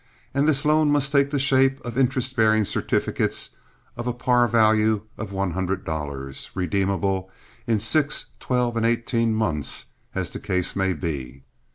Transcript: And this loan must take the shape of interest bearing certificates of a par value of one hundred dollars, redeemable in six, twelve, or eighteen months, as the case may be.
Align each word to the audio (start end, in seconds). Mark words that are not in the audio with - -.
And 0.33 0.47
this 0.47 0.65
loan 0.65 0.89
must 0.91 1.11
take 1.11 1.29
the 1.29 1.37
shape 1.37 1.79
of 1.85 1.95
interest 1.95 2.35
bearing 2.35 2.65
certificates 2.65 3.51
of 3.95 4.07
a 4.07 4.13
par 4.13 4.47
value 4.47 5.03
of 5.15 5.31
one 5.31 5.51
hundred 5.51 5.85
dollars, 5.85 6.49
redeemable 6.55 7.29
in 7.67 7.79
six, 7.79 8.25
twelve, 8.39 8.75
or 8.77 8.83
eighteen 8.83 9.31
months, 9.31 9.85
as 10.15 10.31
the 10.31 10.39
case 10.39 10.75
may 10.75 10.93
be. 10.93 11.43